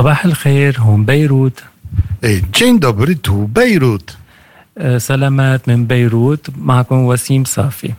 صباح 0.00 0.24
الخير 0.24 0.76
هون 0.78 1.04
بيروت. 1.04 1.62
إيه، 2.24 2.42
جين 2.54 2.78
دبرت 2.78 3.30
بيروت. 3.30 4.16
آه، 4.78 4.98
سلامات 4.98 5.68
من 5.68 5.86
بيروت. 5.86 6.46
معكم 6.58 6.96
وسيم 6.96 7.44
صافي. 7.44 7.92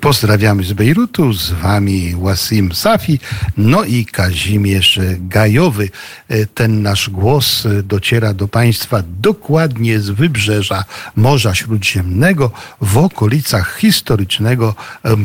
Pozdrawiamy 0.00 0.64
z 0.64 0.72
Bejrutu, 0.72 1.32
z 1.32 1.50
wami 1.50 2.14
Wasim 2.16 2.72
Safi, 2.74 3.20
no 3.56 3.84
i 3.84 4.06
Kazimierz 4.06 5.00
Gajowy. 5.18 5.90
E, 6.28 6.46
Ten 6.46 6.82
nasz 6.82 7.10
głos 7.10 7.66
e, 7.66 7.82
dociera 7.82 8.34
do 8.34 8.48
Państwa 8.48 9.02
dokładnie 9.20 10.00
z 10.00 10.10
wybrzeża 10.10 10.84
Morza 11.16 11.54
Śródziemnego 11.54 12.50
w 12.80 12.98
okolicach 12.98 13.78
historycznego 13.78 14.74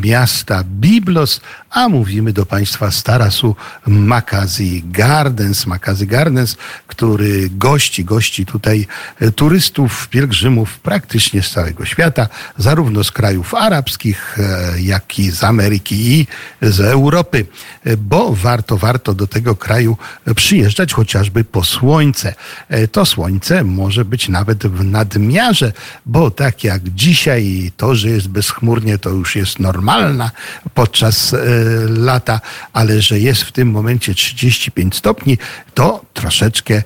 miasta 0.01 0.63
Biblos, 0.63 1.41
a 1.69 1.89
mówimy 1.89 2.33
do 2.33 2.45
Państwa 2.45 2.91
z 2.91 3.03
tarasu 3.03 3.55
Makazi 3.87 4.83
Gardens. 4.85 5.65
Makazi 5.65 6.07
Gardens, 6.07 6.57
który 6.87 7.49
gości, 7.49 8.05
gości 8.05 8.45
tutaj 8.45 8.87
turystów, 9.35 10.07
pielgrzymów 10.07 10.79
praktycznie 10.79 11.43
z 11.43 11.51
całego 11.51 11.85
świata, 11.85 12.27
zarówno 12.57 13.03
z 13.03 13.11
krajów 13.11 13.53
arabskich, 13.53 14.32
e, 14.39 14.81
jak 14.81 15.19
i 15.19 15.31
z 15.31 15.43
Ameryki 15.43 16.19
i 16.19 16.27
z 16.61 16.79
Europy, 16.79 17.45
E, 17.83 17.97
bo 17.97 18.33
warto, 18.33 18.77
warto 18.77 19.13
do 19.13 19.27
tego 19.27 19.55
kraju 19.55 19.97
przyjeżdżać 20.35 20.93
chociażby 20.93 21.43
po 21.43 21.63
słońce. 21.63 22.35
E, 22.69 22.87
To 22.87 23.05
słońce 23.05 23.63
może 23.63 24.05
być 24.05 24.29
nawet 24.29 24.67
w 24.67 24.83
nadmiarze, 24.83 25.73
bo 26.05 26.31
tak 26.31 26.63
jak 26.63 26.89
dzisiaj 26.89 27.71
to, 27.77 27.95
że 27.95 28.09
jest 28.09 28.27
bezchmurnie, 28.27 28.97
to 28.97 29.09
już 29.09 29.35
jest 29.35 29.59
normalna 29.59 30.31
podczas 30.73 31.35
lata, 31.89 32.41
ale 32.73 33.01
że 33.01 33.19
jest 33.19 33.43
w 33.43 33.51
tym 33.51 33.71
momencie 33.71 34.15
35 34.15 34.95
stopni, 34.95 35.37
to 35.73 36.05
troszeczkę 36.13 36.83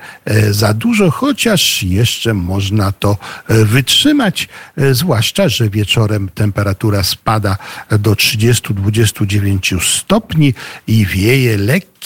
za 0.52 0.74
dużo, 0.74 1.12
chociaż 1.12 1.84
jeszcze 1.84 2.34
można 2.34 2.92
to 2.92 3.18
wytrzymać, 3.48 4.50
zwłaszcza, 4.92 5.50
że 5.50 5.70
wieczorem 5.70 6.30
temperatura 6.30 7.04
spada 7.04 7.37
do 7.40 8.16
30-29 8.16 9.80
stopni 9.82 10.54
i 10.88 11.06
wieje 11.06 11.58
lekki, 11.58 11.97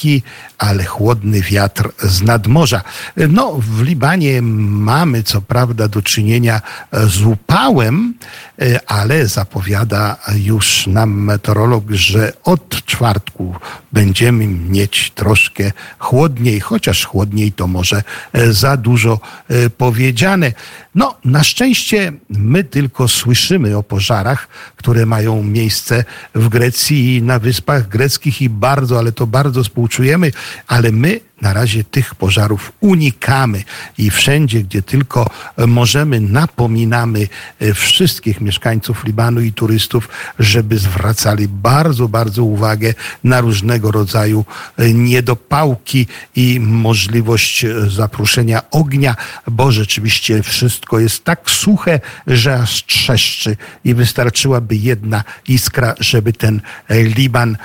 ale 0.58 0.86
chłodny 0.86 1.42
wiatr 1.42 1.90
z 2.00 2.22
nadmorza. 2.22 2.82
No, 3.18 3.60
w 3.60 3.82
Libanie 3.82 4.42
mamy 4.42 5.24
co 5.24 5.42
prawda 5.42 5.88
do 5.88 6.02
czynienia 6.02 6.62
z 6.92 7.22
upałem, 7.22 8.14
e, 8.62 8.80
ale 8.88 9.28
zapowiada 9.28 10.18
już 10.36 10.88
nam 10.88 11.24
meteorolog, 11.24 11.92
że 11.92 12.34
od 12.44 12.86
czwartku 12.86 13.56
będziemy 13.92 14.48
mieć 14.48 15.12
troszkę 15.16 15.72
chłodniej, 16.00 16.60
chociaż 16.60 17.06
chłodniej 17.06 17.52
to 17.52 17.68
może 17.68 18.04
e, 18.34 18.54
za 18.54 18.78
dużo 18.78 19.20
e, 19.50 19.70
powiedziane. 19.70 20.54
No, 20.96 21.16
na 21.26 21.44
szczęście 21.44 22.14
my 22.30 22.64
tylko 22.64 23.08
słyszymy 23.08 23.78
o 23.78 23.84
pożarach, 23.84 24.48
które 24.76 25.06
mają 25.06 25.44
miejsce 25.44 26.04
w 26.36 26.50
Grecji 26.50 27.16
i 27.16 27.22
na 27.22 27.40
wyspach 27.40 27.88
greckich 27.88 28.42
i 28.42 28.50
bardzo, 28.50 29.00
ale 29.00 29.12
to 29.12 29.28
bardzo 29.28 29.64
współczujemy, 29.82 30.32
ale 30.68 30.92
my 30.92 31.20
na 31.42 31.54
razie 31.54 31.84
tych 31.84 32.16
pożarów 32.16 32.72
unikamy 32.80 33.64
i 33.98 34.12
wszędzie, 34.12 34.64
gdzie 34.64 34.82
tylko 34.82 35.30
możemy, 35.68 36.20
napominamy 36.20 37.28
e, 37.60 37.74
wszystkich 37.74 38.42
mieszkańców 38.42 39.06
Libanu 39.06 39.42
i 39.42 39.54
turystów, 39.54 40.10
żeby 40.40 40.78
zwracali 40.78 41.48
bardzo, 41.48 42.08
bardzo 42.08 42.44
uwagę 42.44 42.94
na 43.24 43.42
różnego 43.42 43.92
rodzaju 43.92 44.46
e, 44.78 44.94
niedopałki 44.94 46.08
i 46.36 46.60
możliwość 46.60 47.66
e, 47.66 47.90
zapruszenia 47.90 48.62
ognia, 48.72 49.16
bo 49.48 49.72
rzeczywiście 49.72 50.44
wszystko 50.44 51.00
jest 51.00 51.24
tak 51.24 51.50
suche, 51.50 52.00
że 52.28 52.56
aż 52.56 52.86
trzeszczy 52.86 53.58
i 53.84 53.94
wystarczyłaby 53.94 54.76
jedna 54.76 55.24
iskra, 55.48 55.96
żeby 56.00 56.34
ten 56.34 56.62
Liban 56.90 57.58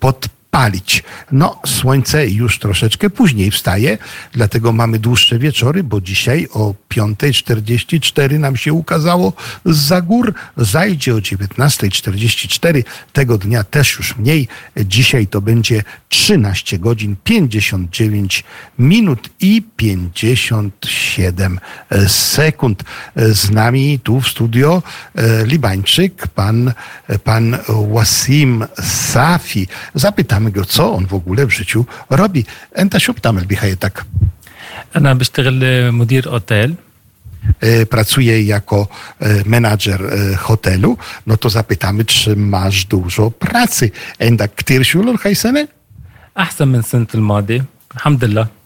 podpalić 0.00 0.37
palić. 0.50 1.02
No, 1.32 1.60
słońce 1.66 2.28
już 2.28 2.58
troszeczkę 2.58 3.10
później 3.10 3.50
wstaje, 3.50 3.98
dlatego 4.32 4.72
mamy 4.72 4.98
dłuższe 4.98 5.38
wieczory, 5.38 5.84
bo 5.84 6.00
dzisiaj 6.00 6.48
o 6.52 6.74
5.44 6.90 8.38
nam 8.38 8.56
się 8.56 8.72
ukazało 8.72 9.32
za 9.64 10.00
gór, 10.00 10.34
zajdzie 10.56 11.14
o 11.14 11.18
19.44. 11.18 12.84
Tego 13.12 13.38
dnia 13.38 13.64
też 13.64 13.96
już 13.98 14.16
mniej. 14.16 14.48
Dzisiaj 14.76 15.26
to 15.26 15.40
będzie 15.40 15.82
13 16.08 16.78
godzin 16.78 17.16
59 17.24 18.44
minut 18.78 19.28
i 19.40 19.62
57 19.76 21.60
sekund. 22.08 22.84
Z 23.16 23.50
nami 23.50 24.00
tu 24.00 24.20
w 24.20 24.28
studio 24.28 24.82
e, 25.14 25.46
Libańczyk, 25.46 26.28
pan, 26.28 26.72
pan 27.24 27.58
Wasim 27.92 28.64
Safi 28.82 29.68
pytamy 30.38 30.50
go, 30.50 30.64
co 30.64 30.94
on 30.94 31.06
w 31.06 31.14
ogóle 31.14 31.46
w 31.46 31.50
życiu 31.50 31.86
robi. 32.10 32.44
Enta 32.72 33.00
siuptamel 33.00 33.46
bihajetak. 33.46 34.04
Ana 34.94 35.14
bishtagal 35.14 35.54
mudir 35.92 36.24
hotel 36.26 36.74
e, 37.60 37.86
pracuje 37.86 38.42
jako 38.42 38.86
e, 39.20 39.42
menadżer 39.46 40.02
e, 40.02 40.36
hotelu, 40.36 40.96
no 41.26 41.36
to 41.36 41.50
zapytamy, 41.50 42.04
czy 42.04 42.36
masz 42.36 42.84
dużo 42.84 43.30
pracy. 43.30 43.90
Enda 44.18 44.48
ktir 44.48 44.84
shulur 44.84 45.18
hajsene? 45.18 45.66
Ahsan 46.34 46.70
min 46.72 46.82
sent 46.82 47.14
al-madi. 47.14 47.62
Alhamdulillah. 47.94 48.57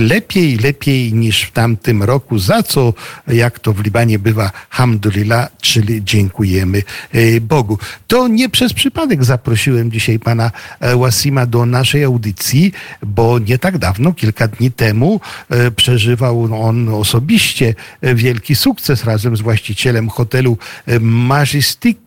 Lepiej, 0.00 0.56
lepiej 0.56 1.12
niż 1.12 1.42
w 1.42 1.50
tamtym 1.50 2.02
roku, 2.02 2.38
za 2.38 2.62
co, 2.62 2.94
jak 3.28 3.58
to 3.58 3.72
w 3.72 3.80
Libanie 3.80 4.18
bywa, 4.18 4.50
hamdulillah, 4.70 5.48
czyli 5.60 6.04
dziękujemy 6.04 6.82
e, 7.12 7.40
Bogu. 7.40 7.78
To 8.06 8.28
nie 8.28 8.48
przez 8.48 8.72
przypadek 8.72 9.24
zaprosiłem 9.24 9.90
dzisiaj 9.92 10.18
pana 10.18 10.50
e, 10.80 10.96
Wasima 10.96 11.46
do 11.46 11.66
naszej 11.66 12.04
audycji, 12.04 12.72
bo 13.02 13.38
nie 13.38 13.58
tak 13.58 13.78
dawno, 13.78 14.12
kilka 14.12 14.48
dni 14.48 14.70
temu, 14.70 15.20
e, 15.50 15.70
przeżywał 15.70 16.64
on 16.64 16.88
osobiście 16.88 17.74
e, 18.00 18.14
wielki 18.14 18.54
sukces 18.54 19.04
razem 19.04 19.36
z 19.36 19.40
właścicielem 19.40 20.08
hotelu 20.08 20.58
e, 20.86 21.00
Majestic 21.00 22.03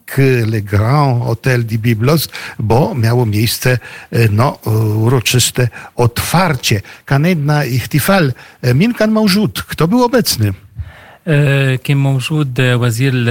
Le 0.51 0.61
Grand 0.61 1.23
Hotel 1.29 1.65
di 1.65 1.79
Biblos, 1.79 2.29
bo 2.59 2.95
miało 2.95 3.27
miejsce 3.27 3.79
e, 4.13 4.29
no, 4.29 4.59
uroczyste 4.97 5.69
otwarcie. 5.97 6.81
Kanedna 7.05 7.65
Ichtifal, 7.65 8.33
e, 8.63 8.75
Minkan 8.75 9.11
Małżut, 9.13 9.63
kto 9.63 9.89
był 9.89 10.03
obecny? 10.05 10.53
آه، 11.29 11.75
كان 11.77 11.97
موجود 11.97 12.61
آه، 12.61 12.77
وزير 12.77 13.13
ال- 13.15 13.29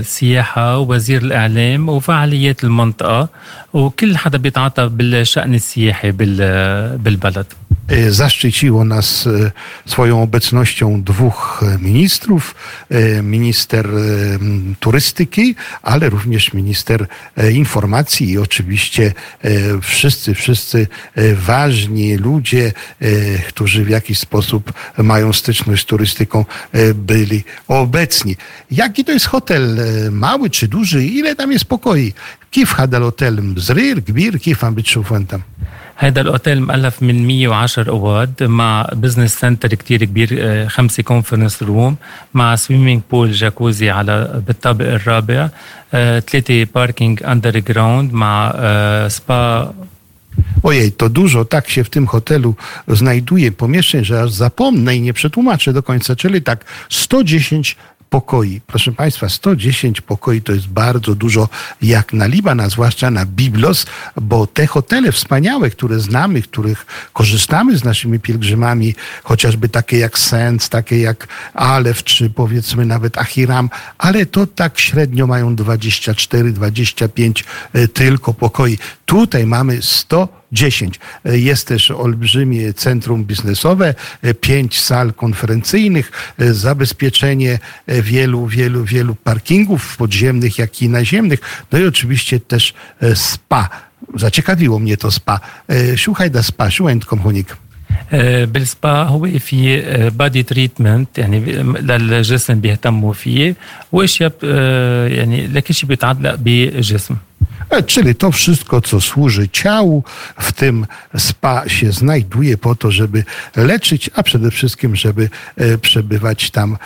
السياحة 0.00 0.78
ووزير 0.78 1.22
الإعلام 1.22 1.88
وفعاليات 1.88 2.64
المنطقة 2.64 3.28
وكل 3.72 4.16
حدا 4.16 4.38
بيتعاطى 4.38 4.88
بالشأن 4.88 5.54
السياحي 5.54 6.10
بال- 6.12 6.98
بالبلد 6.98 7.46
E, 7.88 8.10
Zaszczyciło 8.10 8.84
nas 8.84 9.26
e, 9.26 9.50
swoją 9.86 10.22
obecnością 10.22 11.02
dwóch 11.02 11.62
e, 11.62 11.78
ministrów, 11.78 12.54
e, 12.90 13.22
minister 13.22 13.86
e, 13.86 13.90
m, 14.34 14.74
turystyki, 14.80 15.54
ale 15.82 16.10
również 16.10 16.52
minister 16.52 17.06
e, 17.36 17.52
informacji 17.52 18.30
i 18.30 18.38
oczywiście 18.38 19.12
e, 19.42 19.50
wszyscy, 19.80 20.34
wszyscy 20.34 20.86
e, 21.14 21.34
ważni 21.34 22.16
ludzie, 22.16 22.72
e, 23.00 23.08
którzy 23.48 23.84
w 23.84 23.88
jakiś 23.88 24.18
sposób 24.18 24.72
mają 24.98 25.32
styczność 25.32 25.82
z 25.82 25.86
turystyką, 25.86 26.44
e, 26.72 26.94
byli 26.94 27.44
obecni. 27.68 28.36
Jaki 28.70 29.04
to 29.04 29.12
jest 29.12 29.26
hotel? 29.26 29.78
E, 29.80 30.10
Mały 30.10 30.50
czy 30.50 30.68
duży? 30.68 31.04
Ile 31.06 31.36
tam 31.36 31.52
jest 31.52 31.64
pokoi? 31.64 32.12
Kif 32.52 32.72
hadal 32.72 33.02
hotel? 33.02 33.34
Mzrir, 33.40 34.00
kbir, 34.04 34.38
kif 34.38 34.64
am 34.64 34.74
بتشوفوا 34.74 35.16
انت؟ 35.16 35.38
هذا 35.96 36.20
الأوتيل 36.20 36.62
مؤلف 36.62 37.02
من 37.02 37.26
110 37.26 37.90
أوض 37.90 38.42
مع 38.42 38.88
بزنس 38.92 39.34
سنتر 39.40 39.74
كتير 39.74 40.04
كبير 40.04 40.28
آه، 40.32 40.68
خمسة 40.68 41.02
كونفرنس 41.02 41.62
روم 41.62 41.96
مع 42.34 42.56
سويمينج 42.56 43.02
بول 43.10 43.32
جاكوزي 43.32 43.90
على 43.90 44.42
بالطابق 44.46 44.86
الرابع 44.86 45.48
آه، 45.94 46.20
ثلاثة 46.20 46.66
باركينج 46.74 47.22
أندر 47.22 47.58
جراوند 47.58 48.12
مع 48.12 48.52
آه، 48.56 49.08
سبا 49.08 49.74
Ojej, 50.62 50.92
to 50.92 51.08
dużo, 51.08 51.44
tak 51.44 51.70
się 51.70 51.84
w 51.84 51.90
tym 51.90 52.06
hotelu 52.06 52.54
znajduje 52.88 53.52
pomieszczeń, 53.52 54.04
że 54.04 54.22
aż 54.22 54.30
zapomnę 54.30 54.96
i 54.96 55.00
nie 55.00 55.12
przetłumaczę 55.12 55.72
do 55.72 55.82
końca, 55.82 56.16
czyli 56.16 56.42
tak 56.42 56.64
110 56.90 57.76
pokoi. 58.09 58.61
Proszę 58.67 58.91
Państwa, 58.91 59.29
110 59.29 60.01
pokoi 60.01 60.41
to 60.41 60.53
jest 60.53 60.67
bardzo 60.67 61.15
dużo 61.15 61.49
jak 61.81 62.13
na 62.13 62.25
Liban, 62.25 62.59
a 62.59 62.69
zwłaszcza 62.69 63.11
na 63.11 63.25
Biblos, 63.25 63.85
bo 64.21 64.47
te 64.47 64.67
hotele 64.67 65.11
wspaniałe, 65.11 65.69
które 65.69 65.99
znamy, 65.99 66.41
których 66.41 66.85
korzystamy 67.13 67.77
z 67.77 67.83
naszymi 67.83 68.19
pielgrzymami, 68.19 68.95
chociażby 69.23 69.69
takie 69.69 69.97
jak 69.97 70.19
Sens, 70.19 70.69
takie 70.69 70.99
jak 70.99 71.27
Alef, 71.53 72.03
czy 72.03 72.29
powiedzmy 72.29 72.85
nawet 72.85 73.17
Ahiram, 73.17 73.69
ale 73.97 74.25
to 74.25 74.47
tak 74.47 74.79
średnio 74.79 75.27
mają 75.27 75.55
24-25 75.55 77.43
tylko 77.93 78.33
pokoi. 78.33 78.77
Tutaj 79.05 79.45
mamy 79.45 79.81
110. 80.50 81.00
Jest 81.24 81.68
też 81.68 81.90
olbrzymie 81.90 82.72
centrum 82.72 83.24
biznesowe, 83.24 83.94
pięć 84.40 84.80
sal 84.80 85.12
konferencyjnych, 85.12 86.12
zabezpieczenie 86.38 87.58
wielu, 87.88 88.46
wielu, 88.46 88.84
wielu 88.84 89.14
parkingów 89.14 89.96
podziemnych, 89.96 90.58
jak 90.58 90.82
i 90.82 90.88
naziemnych, 90.88 91.40
no 91.72 91.78
i 91.78 91.86
oczywiście 91.86 92.40
też 92.40 92.74
spa. 93.14 93.68
Zaciekawiło 94.14 94.78
mnie 94.78 94.96
to 94.96 95.10
spa. 95.10 95.40
شو 95.94 96.14
هيدا 96.18 96.40
سبا 96.40 96.68
شو 96.68 96.88
عندكم 96.88 97.18
هونيك؟ 97.18 97.46
بالسبا 98.46 99.02
هو 99.02 99.28
في 99.38 99.82
بادي 100.10 100.42
تريتمنت 100.42 101.18
يعني 101.18 101.40
للجسم 101.80 102.60
بيهتموا 102.60 103.12
فيه 103.12 103.54
واشياء 103.92 104.32
يعني 105.08 105.46
لكل 105.46 105.74
شيء 105.74 105.88
بيتعلق 105.88 106.34
بالجسم 106.34 107.16
Czyli 107.87 108.15
to 108.15 108.31
wszystko, 108.31 108.81
co 108.81 109.01
służy 109.01 109.49
ciału, 109.49 110.03
w 110.39 110.51
tym 110.51 110.85
spa 111.17 111.69
się 111.69 111.91
znajduje 111.91 112.57
po 112.57 112.75
to, 112.75 112.91
żeby 112.91 113.23
leczyć, 113.55 114.09
a 114.15 114.23
przede 114.23 114.51
wszystkim, 114.51 114.95
żeby 114.95 115.29
przebywać 115.81 116.51
tam, 116.51 116.77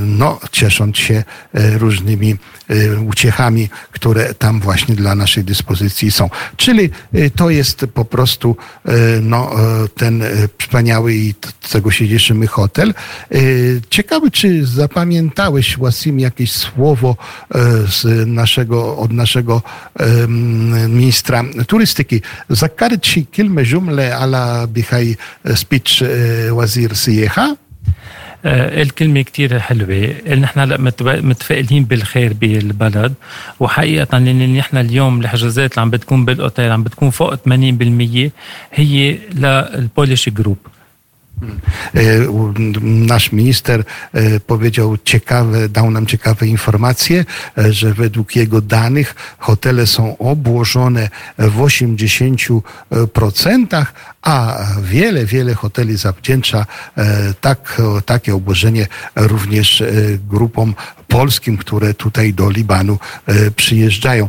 no, 0.00 0.40
ciesząc 0.52 0.96
się 0.96 1.24
różnymi 1.54 2.36
uciechami, 3.06 3.68
które 3.92 4.34
tam 4.34 4.60
właśnie 4.60 4.94
dla 4.94 5.14
naszej 5.14 5.44
dyspozycji 5.44 6.10
są. 6.10 6.30
Czyli 6.56 6.90
to 7.36 7.50
jest 7.50 7.86
po 7.94 8.04
prostu 8.04 8.56
no, 9.22 9.50
ten 9.96 10.22
wspaniały 10.58 11.14
i 11.14 11.34
tego 11.70 11.90
się 11.90 12.08
cieszymy 12.08 12.46
hotel. 12.46 12.94
Ciekawy, 13.90 14.30
czy 14.30 14.66
zapamiętałeś, 14.66 15.78
Wasim, 15.78 16.20
jakieś 16.20 16.52
słowo 16.52 17.16
z 17.88 18.28
naszego, 18.28 18.96
od 18.96 19.12
naszego 19.12 19.62
ministra 20.88 21.44
turystyki. 21.68 22.22
ذكرت 22.52 23.04
شي 23.04 23.24
كلمة 23.34 23.62
جملة 23.62 24.02
على 24.02 24.68
بهاي 24.74 25.16
سبيتش 25.54 26.04
وزير 26.50 26.92
سياحة 26.92 27.56
الكلمة 28.44 29.22
كتير 29.22 29.58
حلوة 29.58 30.14
نحن 30.34 30.60
هلا 30.60 30.76
متفائلين 31.22 31.84
بالخير 31.84 32.32
بالبلد 32.32 33.14
وحقيقة 33.60 34.18
لأن 34.18 34.56
نحن 34.56 34.76
اليوم 34.76 35.20
الحجازات 35.20 35.70
اللي 35.72 35.80
عم 35.82 35.90
بتكون 35.90 36.24
بالأوتيل 36.24 36.70
عم 36.72 36.82
بتكون 36.82 37.10
فوق 37.10 37.34
80% 37.34 37.38
هي 38.72 39.18
للبوليش 39.34 40.28
جروب 40.28 40.58
Nasz 42.82 43.32
minister 43.32 43.84
powiedział 44.46 44.96
ciekawe, 45.04 45.68
dał 45.68 45.90
nam 45.90 46.06
ciekawe 46.06 46.46
informacje, 46.46 47.24
że 47.56 47.94
według 47.94 48.36
jego 48.36 48.60
danych 48.60 49.14
hotele 49.38 49.86
są 49.86 50.18
obłożone 50.18 51.08
w 51.38 51.56
80%, 51.56 53.84
a 54.22 54.66
wiele, 54.82 55.24
wiele 55.26 55.54
hoteli 55.54 55.96
zawdzięcza 55.96 56.66
tak, 57.40 57.82
takie 58.06 58.34
obłożenie 58.34 58.86
również 59.16 59.82
grupom 60.28 60.74
polskim, 61.08 61.56
które 61.56 61.94
tutaj 61.94 62.34
do 62.34 62.50
Libanu 62.50 62.98
przyjeżdżają. 63.56 64.28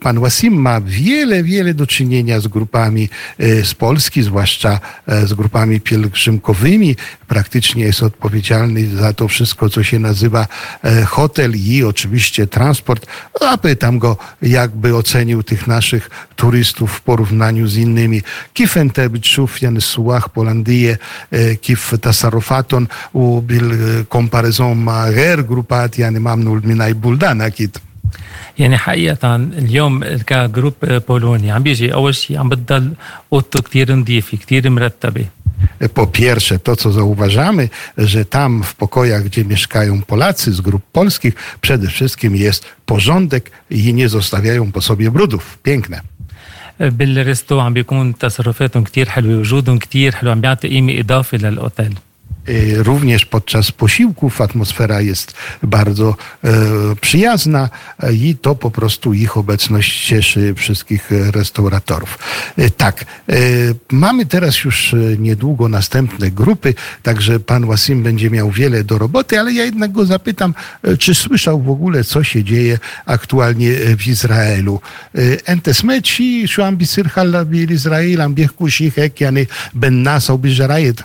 Pan 0.00 0.20
Wasim 0.20 0.54
ma 0.54 0.80
wiele, 0.80 1.42
wiele 1.42 1.74
do 1.74 1.86
czynienia 1.86 2.40
z 2.40 2.48
grupami 2.48 3.08
z 3.38 3.74
Polski, 3.74 4.22
zwłaszcza 4.22 4.80
z 5.06 5.34
grupami 5.34 5.80
pielgrzymkowymi 5.80 6.96
Praktycznie 7.27 7.83
jest 7.83 8.03
odpowiedzialny 8.03 8.87
za 8.87 9.13
to 9.13 9.27
wszystko, 9.27 9.69
co 9.69 9.83
się 9.83 9.99
nazywa 9.99 10.47
hotel 11.05 11.51
i 11.55 11.83
oczywiście 11.83 12.47
transport. 12.47 13.05
A 13.41 13.57
pytam 13.57 13.99
go, 13.99 14.17
jakby 14.41 14.95
ocenił 14.95 15.43
tych 15.43 15.67
naszych 15.67 16.09
turystów 16.35 16.91
w 16.91 17.01
porównaniu 17.01 17.67
z 17.67 17.77
innymi. 17.77 18.21
Kif 18.53 18.77
ente 18.77 19.09
بتشوف 19.09 19.63
يعني 19.63 19.77
السواح 19.77 20.27
بولندية 20.35 20.99
كيف 21.61 21.95
تصرفاتهم 21.95 22.87
وبالكومباريزون 23.13 24.77
مع 24.77 25.09
غير 25.09 25.41
جروبات 25.41 25.99
يعني 25.99 26.19
ما 26.19 26.35
بنقول 26.35 26.61
من 26.63 26.81
اي 26.81 26.93
بلدان 26.93 27.41
اكيد 27.41 27.77
يعني 28.59 28.77
حقيقة 28.77 29.35
اليوم 29.35 30.03
كجروب 30.03 30.73
بولوني 31.07 31.51
عم 31.51 31.63
بيجي 31.63 31.93
أول 31.93 32.15
شيء 32.15 32.39
عم 32.39 32.49
بتضل 32.49 32.93
أوضته 33.33 33.61
كتير 33.61 33.95
نظيفة 33.95 34.37
كتير 34.37 34.69
مرتبة 34.69 35.25
Po 35.93 36.07
pierwsze, 36.07 36.59
to 36.59 36.75
co 36.75 36.91
zauważamy, 36.91 37.69
że 37.97 38.25
tam 38.25 38.63
w 38.63 38.75
pokojach, 38.75 39.23
gdzie 39.23 39.45
mieszkają 39.45 40.01
Polacy 40.01 40.53
z 40.53 40.61
grup 40.61 40.83
polskich, 40.91 41.33
przede 41.61 41.87
wszystkim 41.87 42.35
jest 42.35 42.65
porządek 42.85 43.51
i 43.69 43.93
nie 43.93 44.09
zostawiają 44.09 44.71
po 44.71 44.81
sobie 44.81 45.11
brudów. 45.11 45.57
Piękne. 45.63 46.01
بالريستو 46.79 47.59
عم 47.59 47.73
بيكون 47.73 48.17
تصرفاتهم 48.17 48.83
كتير 48.83 49.09
حلوه 49.09 49.39
وجودهم 49.39 49.77
كتير 49.77 50.15
حلو 50.15 50.31
عم 50.31 50.41
بيعطي 50.41 50.67
قيمه 50.67 50.99
اضافه 50.99 51.37
للاوتيل 51.37 51.97
Również 52.76 53.26
podczas 53.26 53.72
posiłków 53.72 54.40
atmosfera 54.40 55.00
jest 55.00 55.34
bardzo 55.62 56.16
e, 56.44 56.50
przyjazna 57.00 57.68
i 58.12 58.36
to 58.36 58.54
po 58.54 58.70
prostu 58.70 59.14
ich 59.14 59.36
obecność 59.36 60.06
cieszy 60.06 60.54
wszystkich 60.54 61.10
restauratorów. 61.10 62.18
Tak, 62.76 63.04
mamy 63.92 64.26
teraz 64.26 64.64
już 64.64 64.94
niedługo 65.18 65.68
następne 65.68 66.30
grupy, 66.30 66.74
także 67.02 67.40
pan 67.40 67.66
Wasim 67.66 68.02
będzie 68.02 68.30
miał 68.30 68.50
wiele 68.50 68.84
do 68.84 68.98
roboty, 68.98 69.40
ale 69.40 69.52
ja 69.52 69.64
jednak 69.64 69.92
go 69.92 70.06
zapytam, 70.06 70.54
czy 70.98 71.14
słyszał 71.14 71.62
w 71.62 71.70
ogóle, 71.70 72.04
co 72.04 72.24
się 72.24 72.44
dzieje 72.44 72.78
aktualnie 73.06 73.72
w 73.98 74.06
Izraelu. 74.06 74.80
Am 78.22 78.34
biechkusi 78.34 78.90
hek, 78.90 79.20
jany 79.20 79.46
ben 79.74 80.02
nasał 80.02 80.38
biżarajet. 80.38 81.02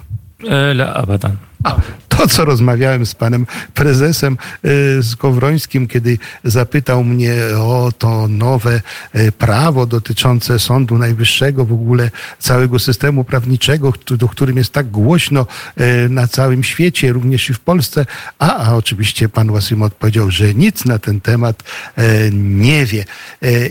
لا 0.74 1.00
ابدا. 1.04 1.36
A, 1.68 1.72
to, 2.18 2.28
co 2.28 2.46
rozmawiałem 2.46 3.06
z 3.06 3.16
panem 3.16 3.48
prezesem 3.74 4.38
z 5.02 5.16
Kowrońskim, 5.16 5.88
kiedy 5.88 6.18
zapytał 6.44 7.04
mnie 7.04 7.36
o 7.58 7.92
to 7.98 8.28
nowe 8.28 8.82
prawo 9.38 9.86
dotyczące 9.86 10.60
Sądu 10.60 10.98
Najwyższego, 10.98 11.66
w 11.66 11.74
ogóle 11.74 12.12
całego 12.40 12.80
systemu 12.80 13.24
prawniczego, 13.24 13.94
do 14.18 14.28
którym 14.28 14.58
jest 14.58 14.74
tak 14.74 14.90
głośno 14.90 15.46
na 16.10 16.28
całym 16.28 16.64
świecie, 16.64 17.14
również 17.14 17.50
i 17.50 17.54
w 17.54 17.60
Polsce, 17.60 18.06
a, 18.40 18.58
a 18.58 18.76
oczywiście 18.76 19.30
pan 19.30 19.52
Wasim 19.52 19.82
odpowiedział, 19.82 20.32
że 20.32 20.54
nic 20.54 20.86
na 20.86 21.00
ten 21.00 21.22
temat 21.22 21.64
nie 22.32 22.86
wie. 22.86 23.06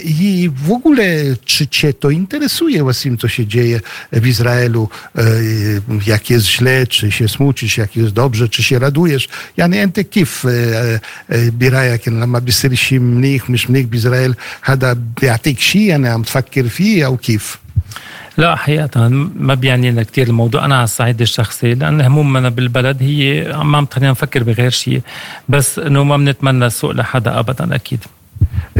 I 0.04 0.50
w 0.66 0.70
ogóle, 0.70 1.06
czy 1.44 1.66
cię 1.66 1.94
to 1.94 2.10
interesuje, 2.10 2.84
Wasim, 2.84 3.18
co 3.18 3.28
się 3.28 3.46
dzieje 3.46 3.80
w 4.12 4.26
Izraelu, 4.26 4.88
jak 6.06 6.30
jest 6.30 6.46
źle, 6.46 6.86
czy 6.86 7.12
się 7.12 7.28
smucisz, 7.28 7.78
jak 7.78 7.96
jest 7.96 8.12
dobrze, 8.12 8.31
czy 8.50 8.62
się 8.62 8.78
radujesz. 8.78 9.28
يعني 9.58 9.82
انت 9.82 10.00
كيف 10.00 10.46
برايك 11.30 12.08
لما 12.08 12.38
بيصير 12.38 12.74
شيء 12.74 12.98
منيح 12.98 13.50
مش 13.50 13.70
منيح 13.70 13.86
باسرائيل 13.86 14.34
هذا 14.62 14.96
بيعطيك 15.20 15.58
شيء 15.60 15.82
يعني 15.82 16.08
عم 16.08 16.22
تفكر 16.22 16.68
فيه 16.68 17.06
أو 17.06 17.16
كيف؟ 17.16 17.58
لا 18.36 18.56
حقيقة 18.56 19.08
ما 19.08 19.54
بيعني 19.54 19.90
لنا 19.90 20.02
كثير 20.02 20.26
الموضوع 20.26 20.64
أنا 20.64 20.74
على 20.76 20.84
الصعيد 20.84 21.20
الشخصي 21.20 21.74
لأن 21.74 22.00
همومنا 22.00 22.48
بالبلد 22.48 23.02
هي 23.02 23.52
ما 23.62 23.78
عم 23.78 23.84
تخلينا 23.84 24.10
نفكر 24.10 24.42
بغير 24.42 24.70
شيء 24.70 25.00
بس 25.48 25.78
إنه 25.78 26.04
ما 26.04 26.16
بنتمنى 26.16 26.66
السوء 26.66 26.92
لحدا 26.94 27.38
أبدا 27.38 27.74
أكيد 27.74 28.00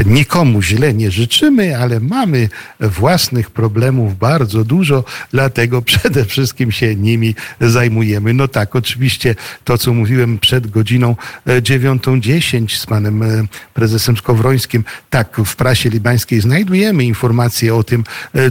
Nikomu 0.05 0.61
źle 0.61 0.93
nie 0.93 1.11
życzymy, 1.11 1.77
ale 1.77 1.99
mamy 1.99 2.49
własnych 2.79 3.51
problemów 3.51 4.17
bardzo 4.17 4.63
dużo, 4.63 5.03
dlatego 5.31 5.81
przede 5.81 6.25
wszystkim 6.25 6.71
się 6.71 6.95
nimi 6.95 7.35
zajmujemy. 7.61 8.33
No 8.33 8.47
tak, 8.47 8.75
oczywiście 8.75 9.35
to, 9.63 9.77
co 9.77 9.93
mówiłem 9.93 10.39
przed 10.39 10.67
godziną 10.67 11.15
9.10 11.47 12.77
z 12.77 12.85
panem 12.85 13.47
prezesem 13.73 14.17
Skowrońskim, 14.17 14.83
tak, 15.09 15.37
w 15.45 15.55
prasie 15.55 15.89
libańskiej 15.89 16.41
znajdujemy 16.41 17.03
informacje 17.05 17.75
o 17.75 17.83
tym, 17.83 18.03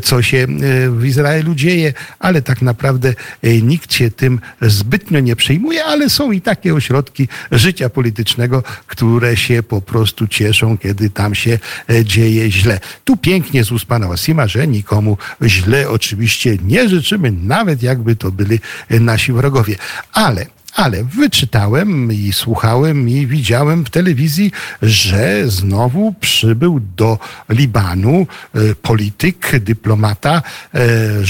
co 0.02 0.22
się 0.22 0.46
w 0.90 1.04
Izraelu 1.04 1.54
dzieje, 1.54 1.92
ale 2.18 2.42
tak 2.42 2.62
naprawdę 2.62 3.14
nikt 3.62 3.94
się 3.94 4.10
tym 4.10 4.40
zbytnio 4.60 5.20
nie 5.20 5.36
przejmuje, 5.36 5.84
ale 5.84 6.10
są 6.10 6.32
i 6.32 6.40
takie 6.40 6.74
ośrodki 6.74 7.28
życia 7.52 7.88
politycznego, 7.88 8.62
które 8.86 9.36
się 9.36 9.62
po 9.62 9.80
prostu 9.80 10.28
cieszą, 10.28 10.78
kiedy 10.78 11.10
tam 11.10 11.21
się 11.34 11.58
dzieje 12.04 12.50
źle. 12.50 12.80
Tu 13.04 13.16
pięknie 13.16 13.64
z 13.64 13.72
ust 13.72 13.84
pana 13.84 14.08
Wasima, 14.08 14.48
że 14.48 14.66
nikomu 14.66 15.18
źle 15.42 15.88
oczywiście 15.88 16.56
nie 16.62 16.88
życzymy, 16.88 17.32
nawet 17.32 17.82
jakby 17.82 18.16
to 18.16 18.32
byli 18.32 18.58
nasi 18.90 19.32
wrogowie. 19.32 19.76
Ale 20.12 20.46
Ale 20.74 21.04
wyczytałem 21.04 22.12
i 22.12 22.32
słuchałem 22.32 23.08
i 23.08 23.26
widziałem 23.26 23.84
w 23.84 23.90
telewizji, 23.90 24.52
że 24.82 25.48
znowu 25.48 26.14
przybył 26.20 26.80
do 26.96 27.18
Libanu 27.48 28.26
e, 28.54 28.74
polityk, 28.74 29.58
dyplomata 29.60 30.42
e, 30.74 30.80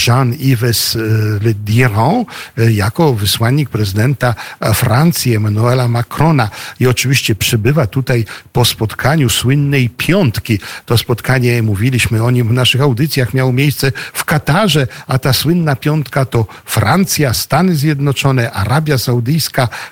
Jean-Yves 0.07 0.99
Le 1.43 1.55
Drian 1.55 2.25
e, 2.59 2.73
jako 2.73 3.15
wysłannik 3.15 3.71
prezydenta 3.71 4.35
Francji 4.75 5.35
Emmanuela 5.35 5.89
Macrona. 5.89 6.51
I 6.81 6.87
oczywiście 6.87 7.35
przybywa 7.35 7.87
tutaj 7.87 8.25
po 8.53 8.65
spotkaniu 8.65 9.29
słynnej 9.29 9.91
piątki. 9.91 10.59
To 10.87 10.99
spotkanie, 10.99 11.63
mówiliśmy 11.63 12.25
o 12.25 12.31
nim 12.31 12.49
w 12.49 12.53
naszych 12.53 12.81
audycjach, 12.81 13.35
miało 13.35 13.53
miejsce 13.53 13.93
w 14.13 14.25
Katarze, 14.25 14.87
a 15.07 15.19
ta 15.19 15.33
słynna 15.33 15.77
piątka 15.77 16.25
to 16.25 16.47
Francja, 16.65 17.35
Stany 17.35 17.75
Zjednoczone, 17.77 18.53
Arabia 18.53 18.99
Saudyjska, 18.99 19.32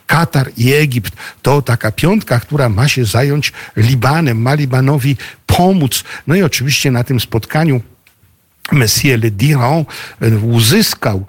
Katar 0.07 0.51
i 0.57 0.73
Egipt. 0.73 1.13
To 1.43 1.63
taka 1.63 1.93
piątka, 1.93 2.41
która 2.41 2.69
ma 2.69 2.89
się 2.89 3.05
zająć 3.05 3.53
Libanem, 3.77 4.43
ma 4.43 4.55
Libanowi 4.55 5.17
pomóc. 5.47 6.05
No 6.27 6.35
i 6.35 6.43
oczywiście 6.43 6.91
na 6.91 7.05
tym 7.05 7.21
spotkaniu 7.21 7.81
Monsieur 8.73 9.23
Le 9.23 9.31
Diran 9.31 9.85
uzyskał, 10.43 11.27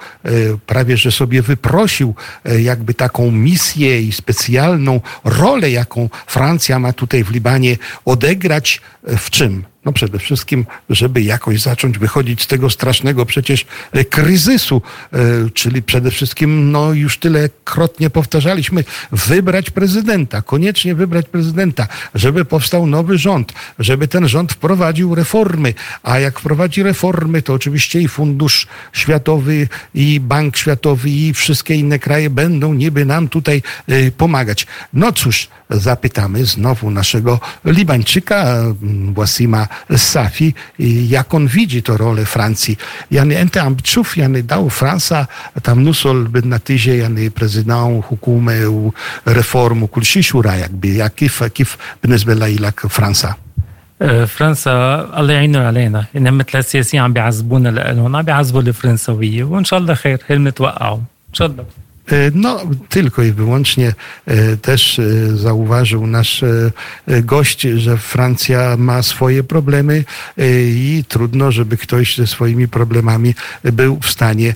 prawie 0.66 0.98
że 0.98 1.12
sobie 1.12 1.42
wyprosił 1.42 2.16
jakby 2.60 2.94
taką 2.94 3.32
misję 3.32 4.02
i 4.02 4.12
specjalną 4.12 5.02
rolę, 5.24 5.72
jaką 5.72 6.10
Francja 6.28 6.80
ma 6.80 6.94
tutaj 6.94 7.24
w 7.24 7.32
Libanie 7.32 7.78
odegrać. 8.06 8.82
W 9.04 9.30
czym? 9.30 9.71
No 9.86 9.94
przede 9.94 10.20
wszystkim, 10.20 10.66
żeby 10.90 11.22
jakoś 11.22 11.62
zacząć 11.62 11.98
wychodzić 11.98 12.42
z 12.42 12.48
tego 12.48 12.70
strasznego 12.70 13.26
przecież 13.26 13.66
kryzysu, 14.10 14.82
czyli 15.54 15.84
przede 15.84 16.12
wszystkim, 16.12 16.72
no 16.72 16.94
już 16.94 17.18
tylekrotnie 17.18 18.10
powtarzaliśmy, 18.10 18.84
wybrać 19.12 19.70
prezydenta, 19.70 20.42
koniecznie 20.42 20.96
wybrać 20.96 21.26
prezydenta, 21.30 21.88
żeby 22.16 22.46
powstał 22.46 22.88
nowy 22.88 23.18
rząd, 23.18 23.54
żeby 23.80 24.08
ten 24.08 24.28
rząd 24.28 24.54
wprowadził 24.54 25.16
reformy, 25.16 25.74
a 26.04 26.20
jak 26.20 26.40
wprowadzi 26.40 26.84
reformy, 26.84 27.42
to 27.42 27.54
oczywiście 27.54 28.02
i 28.02 28.08
Fundusz 28.08 28.68
Światowy, 28.94 29.68
i 29.94 30.20
Bank 30.20 30.58
Światowy, 30.58 31.10
i 31.10 31.34
wszystkie 31.34 31.76
inne 31.76 32.00
kraje 32.00 32.30
będą 32.30 32.74
niby 32.74 33.06
nam 33.06 33.30
tutaj 33.30 33.62
pomagać. 34.18 34.68
No 34.94 35.12
cóż, 35.12 35.48
zapytamy 35.71 36.45
znowu 36.45 36.91
naszego 36.91 37.41
Libańczyka, 37.65 38.65
Wasima 39.15 39.69
Safi, 39.97 40.55
jak 41.09 41.35
on 41.35 41.49
widzi 41.49 41.83
to 41.83 41.97
rolę 41.97 42.25
Francji. 42.25 42.77
Yani 43.11 43.37
انت 43.37 43.59
عم 43.59 43.75
بتشوف 43.75 44.17
يعني 44.19 44.41
دور 44.41 44.71
فرنسا 44.71 45.27
تم 45.63 45.81
نوصل 45.81 46.25
بالنتيجة 46.25 46.91
يعني 46.91 47.29
بريزيدان 47.29 47.79
وحكومة 47.79 48.91
وريفورم 49.27 49.83
وكل 49.83 50.05
شيء 50.05 50.23
شو 50.23 50.41
رايك 50.41 50.71
بي 50.71 51.09
كيف 51.09 51.45
كيف 51.45 51.77
بالنسبة 52.03 52.35
لك 52.35 52.87
فرنسا؟ 52.87 53.35
فرنسا 54.27 55.01
الله 55.21 55.35
يعينه 55.35 55.59
علينا 55.67 56.05
إنهم 56.17 56.39
مثل 56.39 56.59
السياسيين 56.59 57.03
عم 57.03 57.13
بيعذبونا 57.13 57.69
لهم 57.69 58.17
عم 58.17 58.23
بيعذبوا 58.23 58.61
الفرنسوية 58.61 59.45
وإن 59.45 59.65
شاء 59.65 59.79
الله 59.79 59.95
خير 59.95 60.19
هل 60.31 60.41
متوقعوا 60.41 60.99
إن 60.99 61.35
شاء 61.35 61.49
الله 61.49 61.65
no, 62.34 62.60
tylko 62.90 63.24
i 63.24 63.32
wyłącznie 63.32 63.94
też 64.62 65.02
zauważył 65.36 66.08
nasz 66.08 66.44
gość, 67.08 67.62
że 67.62 67.98
Francja 67.98 68.78
ma 68.78 69.04
swoje 69.04 69.44
problemy 69.44 70.04
i 70.68 71.04
trudno, 71.08 71.52
żeby 71.52 71.78
ktoś 71.78 72.18
ze 72.18 72.28
swoimi 72.28 72.68
problemami 72.68 73.36
był 73.64 74.00
w 74.02 74.10
stanie 74.10 74.56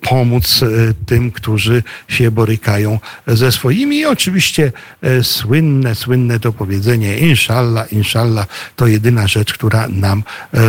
pomóc 0.00 0.60
tym, 1.06 1.30
którzy 1.30 1.82
się 2.08 2.30
borykają 2.30 2.98
ze 3.26 3.52
swoimi. 3.52 3.96
I 3.96 4.06
oczywiście 4.06 4.72
słynne, 5.22 5.94
słynne 5.94 6.40
to 6.40 6.52
powiedzenie 6.52 7.18
inshallah, 7.18 7.92
inshallah 7.92 8.46
to 8.76 8.86
jedyna 8.86 9.26
rzecz, 9.26 9.54
która 9.54 9.88
nam 9.88 10.22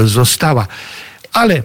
została. 0.06 0.68
Ale 1.34 1.64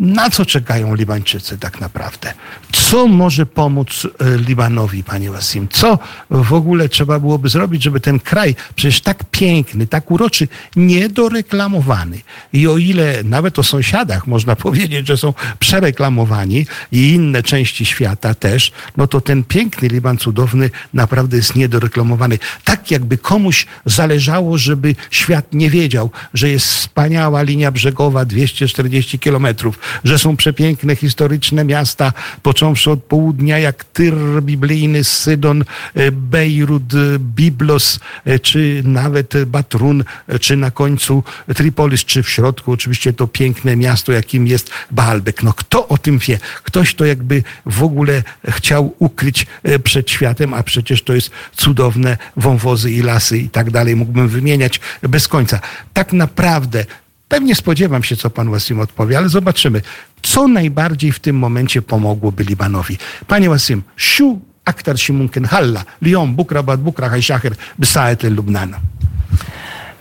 na 0.00 0.30
co 0.30 0.46
czekają 0.46 0.94
Libańczycy 0.94 1.58
tak 1.58 1.80
naprawdę? 1.80 2.32
Co 2.72 3.06
może 3.06 3.46
pomóc 3.46 4.06
Libanowi, 4.46 5.04
panie 5.04 5.30
Wasim? 5.30 5.68
Co 5.70 5.98
w 6.30 6.52
ogóle 6.52 6.88
trzeba 6.88 7.20
byłoby 7.20 7.48
zrobić, 7.48 7.82
żeby 7.82 8.00
ten 8.00 8.20
kraj, 8.20 8.54
przecież 8.74 9.00
tak 9.00 9.24
piękny, 9.30 9.86
tak 9.86 10.10
uroczy, 10.10 10.48
niedoreklamowany 10.76 12.20
i 12.52 12.68
o 12.68 12.78
ile 12.78 13.22
nawet 13.24 13.58
o 13.58 13.62
sąsiadach 13.62 14.26
można 14.26 14.56
powiedzieć, 14.66 15.06
że 15.06 15.16
są 15.16 15.34
przereklamowani 15.58 16.66
i 16.92 17.12
inne 17.12 17.42
części 17.42 17.86
świata 17.86 18.34
też, 18.34 18.72
no 18.96 19.06
to 19.06 19.20
ten 19.20 19.44
piękny 19.44 19.88
Liban 19.88 20.18
cudowny 20.18 20.70
naprawdę 20.94 21.36
jest 21.36 21.56
niedoreklamowany. 21.56 22.38
Tak 22.64 22.90
jakby 22.90 23.18
komuś 23.18 23.66
zależało, 23.86 24.58
żeby 24.58 24.94
świat 25.10 25.52
nie 25.52 25.70
wiedział, 25.70 26.10
że 26.34 26.48
jest 26.48 26.66
wspaniała 26.66 27.42
linia 27.42 27.72
brzegowa 27.72 28.24
240 28.24 29.18
kilometrów, 29.18 29.78
że 30.04 30.18
są 30.18 30.36
przepiękne, 30.36 30.96
historyczne 30.96 31.64
miasta, 31.64 32.12
począwszy 32.42 32.90
od 32.90 33.02
południa, 33.02 33.58
jak 33.58 33.84
Tyr 33.84 34.14
biblijny, 34.42 35.04
Sydon, 35.04 35.64
Bejrut, 36.12 36.92
Biblos, 37.18 38.00
czy 38.42 38.82
nawet 38.84 39.44
Batrun, 39.44 40.04
czy 40.40 40.56
na 40.56 40.70
końcu 40.70 41.22
Tripolis, 41.54 42.04
czy 42.04 42.22
w 42.22 42.30
środku 42.30 42.72
oczywiście 42.72 43.12
to 43.12 43.26
piękne 43.26 43.76
miasto, 43.76 44.12
jakim 44.12 44.46
jest 44.46 44.70
Baalbek. 44.90 45.42
No 45.42 45.52
kto 45.52 45.88
o 45.88 45.98
tym 45.98 46.18
wie? 46.18 46.38
Ktoś 46.62 46.94
to 46.94 47.04
jakby 47.04 47.42
w 47.66 47.82
ogóle 47.82 48.22
chciał 48.48 48.94
ukryć 48.98 49.46
przed 49.84 50.10
światem, 50.10 50.54
a 50.54 50.62
przecież 50.62 51.02
to 51.02 51.14
jest 51.14 51.30
cudowne 51.56 52.16
wąwozy 52.36 52.92
i 52.92 53.02
lasy 53.02 53.38
i 53.38 53.48
tak 53.48 53.70
dalej. 53.70 53.96
Mógłbym 53.96 54.28
wymieniać 54.28 54.80
bez 55.02 55.28
końca. 55.28 55.60
Tak 55.92 56.12
naprawdę 56.12 56.84
Pewnie 57.28 57.54
spodziewam 57.54 58.02
się, 58.02 58.16
co 58.16 58.30
pan 58.30 58.50
Wasim 58.50 58.80
odpowie, 58.80 59.18
ale 59.18 59.28
zobaczymy, 59.28 59.82
co 60.22 60.48
najbardziej 60.48 61.12
w 61.12 61.20
tym 61.20 61.36
momencie 61.36 61.82
pomogłoby 61.82 62.44
Libanowi. 62.44 62.98
Panie 63.26 63.48
Wasim, 63.48 63.82
siu 63.96 64.40
aktar 64.64 65.00
się 65.00 65.12
mumkin 65.12 65.44
halla, 65.44 65.84
Lyon, 66.02 66.34
Bukra, 66.34 66.62
Bad 66.62 66.80
Bukra, 66.80 67.08
Hajszacher, 67.08 67.54
Bisaet 67.78 68.24
el 68.24 68.34
Lubnana. 68.34 68.80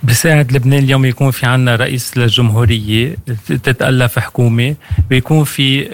بساعد 0.04 0.52
لبنان 0.52 0.84
اليوم 0.84 1.06
يكون 1.06 1.32
في 1.32 1.46
عنا 1.46 1.76
رئيس 1.76 2.18
للجمهورية 2.18 3.16
تتألف 3.48 4.20
حكومة 4.20 4.76
ويكون 5.12 5.44
في 5.44 5.86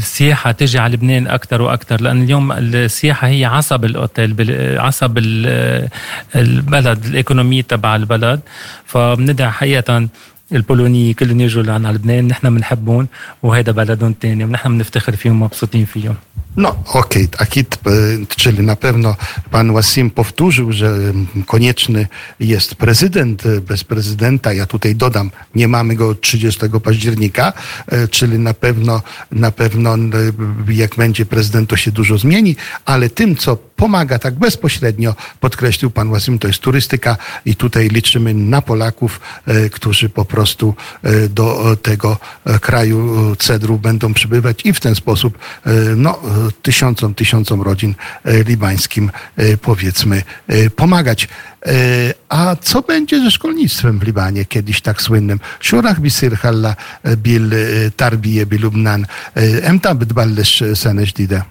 سياحة 0.00 0.52
تجي 0.52 0.78
على 0.78 0.94
لبنان 0.94 1.26
أكثر 1.26 1.62
وأكثر 1.62 2.00
لأن 2.00 2.22
اليوم 2.22 2.52
السياحة 2.52 3.28
هي 3.28 3.44
عصب 3.44 3.84
الأوتيل 3.84 4.34
عصب 4.78 5.18
البلد 6.36 7.04
الإيكونومية 7.04 7.62
تبع 7.62 7.96
البلد. 7.96 8.40
فبندعي 8.86 9.50
حقيقة 9.50 10.08
البولونية 10.52 11.14
كلهم 11.14 11.40
يجوا 11.40 11.62
لعنا 11.62 11.88
لبنان 11.88 12.28
نحن 12.28 12.54
بنحبهم 12.54 13.08
وهذا 13.42 13.72
بلدهم 13.72 14.12
تاني 14.12 14.44
ونحن 14.44 14.78
بنفتخر 14.78 15.16
فيهم 15.16 15.42
ومبسوطين 15.42 15.84
فيهم. 15.84 16.14
No 16.56 16.68
okej, 16.86 17.24
okay. 17.24 17.28
Akit, 17.38 17.78
czyli 18.36 18.62
na 18.62 18.76
pewno 18.76 19.16
pan 19.50 19.72
Wasim 19.72 20.10
powtórzył, 20.10 20.72
że 20.72 20.98
konieczny 21.46 22.06
jest 22.40 22.74
prezydent. 22.74 23.42
Bez 23.60 23.84
prezydenta, 23.84 24.52
ja 24.52 24.66
tutaj 24.66 24.96
dodam, 24.96 25.30
nie 25.54 25.68
mamy 25.68 25.94
go 25.94 26.08
od 26.08 26.20
30 26.20 26.60
października, 26.84 27.52
czyli 28.10 28.38
na 28.38 28.54
pewno, 28.54 29.02
na 29.30 29.50
pewno 29.50 29.96
jak 30.68 30.96
będzie 30.96 31.26
prezydent, 31.26 31.70
to 31.70 31.76
się 31.76 31.92
dużo 31.92 32.18
zmieni, 32.18 32.56
ale 32.84 33.10
tym, 33.10 33.36
co 33.36 33.56
pomaga 33.56 34.18
tak 34.18 34.34
bezpośrednio, 34.34 35.14
podkreślił 35.40 35.90
pan 35.90 36.10
Wasim, 36.10 36.38
to 36.38 36.48
jest 36.48 36.60
turystyka 36.60 37.16
i 37.44 37.56
tutaj 37.56 37.88
liczymy 37.88 38.34
na 38.34 38.62
Polaków, 38.62 39.20
którzy 39.72 40.08
po 40.08 40.24
prostu 40.24 40.74
do 41.30 41.76
tego 41.82 42.18
kraju 42.60 43.36
cedru 43.36 43.78
będą 43.78 44.14
przybywać 44.14 44.60
i 44.64 44.72
w 44.72 44.80
ten 44.80 44.94
sposób 44.94 45.38
no, 45.96 46.20
tysiącom, 46.62 47.14
tysiącom 47.14 47.62
rodzin 47.62 47.94
libańskim 48.24 49.10
powiedzmy 49.62 50.22
pomagać. 50.76 51.28
A 52.28 52.56
co 52.60 52.82
będzie 52.82 53.20
ze 53.20 53.30
szkolnictwem 53.30 53.98
w 53.98 54.02
Libanie, 54.02 54.44
kiedyś 54.44 54.80
tak 54.80 55.02
słynnym? 55.02 55.40
Szurach 55.60 56.00
bisir 56.00 56.36
halla 56.36 56.76
bil 57.16 57.50
tarbije 57.96 58.46
bilubnan. 58.46 59.06
Emta 59.62 59.94
btballish 59.94 60.62
sene 60.74 61.06
ġdida? 61.06 61.44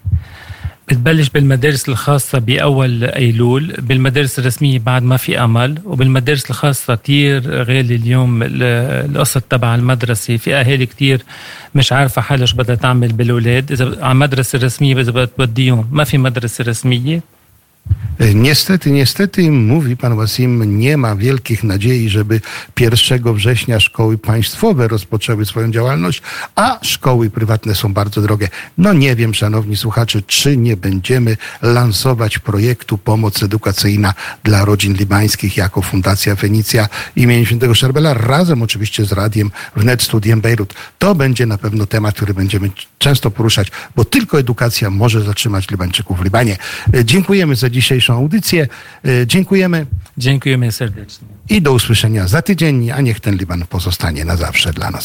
بتبلش 0.87 1.29
بالمدارس 1.29 1.89
الخاصة 1.89 2.39
بأول 2.39 3.03
أيلول 3.03 3.75
بالمدارس 3.79 4.39
الرسمية 4.39 4.79
بعد 4.79 5.03
ما 5.03 5.17
في 5.17 5.39
أمل 5.39 5.77
وبالمدارس 5.85 6.49
الخاصة 6.49 6.95
كتير 6.95 7.63
غالي 7.63 7.95
اليوم 7.95 8.39
القسط 8.43 9.41
تبع 9.41 9.75
المدرسة. 9.75 10.37
في 10.37 10.55
أهالي 10.55 10.85
كتير 10.85 11.21
مش 11.75 11.93
عارفة 11.93 12.21
حالها 12.21 12.45
شو 12.45 12.57
بدها 12.57 12.75
تعمل 12.75 13.13
بالأولاد. 13.13 13.71
إذا 13.71 13.85
على 14.01 14.11
المدرسة 14.11 14.57
الرسمية 14.57 14.99
إذا 14.99 15.11
بدها 15.11 15.25
توديهم 15.25 15.89
ما 15.91 16.03
في 16.03 16.17
مدرسة 16.17 16.63
رسمية. 16.63 17.21
Niestety, 18.35 18.91
niestety, 18.91 19.51
mówi 19.51 19.97
pan 19.97 20.15
Wasim, 20.15 20.79
nie 20.79 20.97
ma 20.97 21.15
wielkich 21.15 21.63
nadziei, 21.63 22.09
żeby 22.09 22.41
1 22.79 23.33
września 23.33 23.79
szkoły 23.79 24.17
państwowe 24.17 24.87
rozpoczęły 24.87 25.45
swoją 25.45 25.71
działalność, 25.71 26.21
a 26.55 26.79
szkoły 26.81 27.29
prywatne 27.29 27.75
są 27.75 27.93
bardzo 27.93 28.21
drogie. 28.21 28.49
No 28.77 28.93
nie 28.93 29.15
wiem, 29.15 29.33
szanowni 29.33 29.77
słuchacze, 29.77 30.21
czy 30.21 30.57
nie 30.57 30.77
będziemy 30.77 31.37
lansować 31.61 32.39
projektu 32.39 32.97
Pomoc 32.97 33.43
Edukacyjna 33.43 34.13
dla 34.43 34.65
Rodzin 34.65 34.93
Libańskich 34.93 35.57
jako 35.57 35.81
Fundacja 35.81 36.35
Fenicja 36.35 36.87
imienia 37.15 37.45
Świętego 37.45 37.75
Szerbela, 37.75 38.13
razem 38.13 38.61
oczywiście 38.61 39.05
z 39.05 39.11
radiem 39.11 39.51
wnet 39.75 40.03
Studiem 40.03 40.41
Bejrut. 40.41 40.73
To 40.99 41.15
będzie 41.15 41.45
na 41.45 41.57
pewno 41.57 41.85
temat, 41.85 42.15
który 42.15 42.33
będziemy 42.33 42.69
często 42.97 43.31
poruszać, 43.31 43.67
bo 43.95 44.05
tylko 44.05 44.39
edukacja 44.39 44.89
może 44.89 45.21
zatrzymać 45.21 45.71
Libańczyków 45.71 46.19
w 46.19 46.23
Libanie. 46.23 46.57
E, 46.93 47.05
Dziękujemy 47.05 47.55
za 47.55 47.69
dzisiejszą 47.75 48.13
audycję. 48.13 48.67
E, 49.05 49.27
Dziękujemy 49.27 49.85
Dziękujemy 50.17 50.71
serdecznie. 50.71 51.27
i 51.49 51.61
do 51.61 51.73
usłyszenia 51.73 52.27
za 52.27 52.41
tydzień, 52.41 52.91
a 52.91 53.01
niech 53.01 53.19
ten 53.19 53.35
Liban 53.35 53.61
pozostanie 53.69 54.25
na 54.25 54.35
zawsze 54.37 54.73
dla 54.73 54.91
nas. 54.91 55.03